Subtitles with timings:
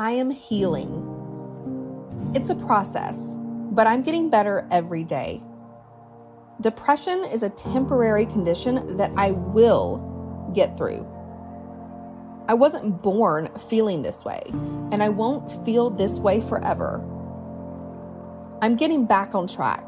[0.00, 1.02] I am healing.
[2.32, 3.18] It's a process,
[3.72, 5.42] but I'm getting better every day.
[6.60, 11.04] Depression is a temporary condition that I will get through.
[12.46, 14.42] I wasn't born feeling this way,
[14.92, 17.04] and I won't feel this way forever.
[18.62, 19.82] I'm getting back on track.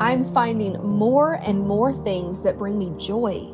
[0.00, 3.46] I'm finding more and more things that bring me joy,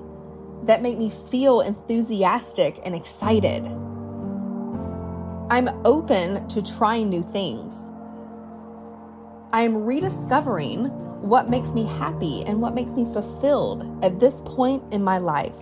[0.62, 3.68] that make me feel enthusiastic and excited.
[5.50, 7.74] I'm open to trying new things.
[9.52, 10.84] I am rediscovering
[11.22, 15.56] what makes me happy and what makes me fulfilled at this point in my life.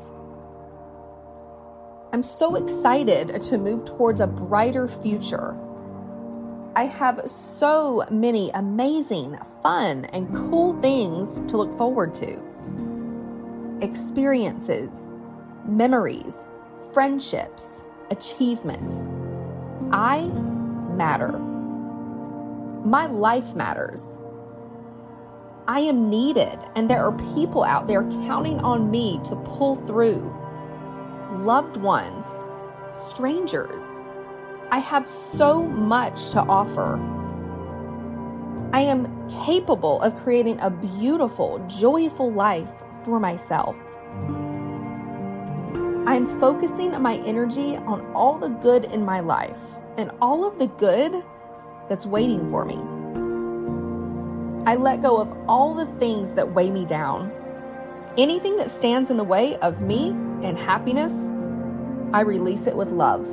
[2.12, 5.56] I'm so excited to move towards a brighter future.
[6.76, 12.38] I have so many amazing, fun, and cool things to look forward to
[13.80, 14.90] experiences,
[15.66, 16.46] memories,
[16.92, 19.27] friendships, achievements.
[19.92, 20.22] I
[20.96, 21.38] matter.
[22.84, 24.04] My life matters.
[25.66, 30.34] I am needed, and there are people out there counting on me to pull through
[31.36, 32.26] loved ones,
[32.92, 33.84] strangers.
[34.70, 36.96] I have so much to offer.
[38.72, 43.76] I am capable of creating a beautiful, joyful life for myself.
[46.08, 49.60] I'm focusing my energy on all the good in my life
[49.98, 51.22] and all of the good
[51.90, 52.76] that's waiting for me.
[54.64, 57.30] I let go of all the things that weigh me down.
[58.16, 60.08] Anything that stands in the way of me
[60.42, 61.30] and happiness,
[62.14, 63.28] I release it with love.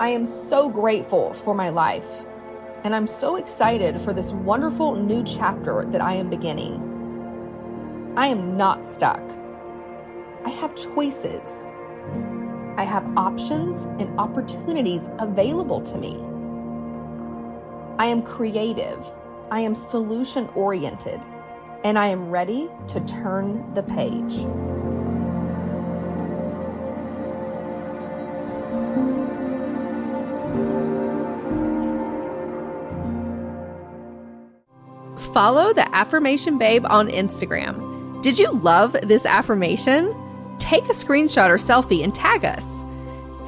[0.00, 2.24] I am so grateful for my life,
[2.84, 8.12] and I'm so excited for this wonderful new chapter that I am beginning.
[8.16, 9.20] I am not stuck.
[10.44, 11.66] I have choices.
[12.76, 16.18] I have options and opportunities available to me.
[17.98, 19.12] I am creative.
[19.50, 21.20] I am solution oriented.
[21.84, 24.46] And I am ready to turn the page.
[35.32, 38.22] Follow the Affirmation Babe on Instagram.
[38.22, 40.14] Did you love this affirmation?
[40.62, 42.64] Take a screenshot or selfie and tag us.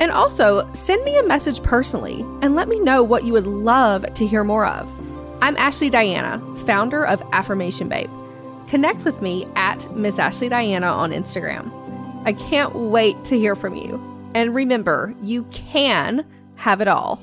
[0.00, 4.12] And also, send me a message personally and let me know what you would love
[4.14, 4.92] to hear more of.
[5.41, 8.10] I'm Ashley Diana, founder of Affirmation Babe.
[8.66, 11.70] Connect with me at Miss Ashley Diana on Instagram.
[12.26, 14.02] I can't wait to hear from you.
[14.34, 16.26] And remember, you can
[16.56, 17.22] have it all.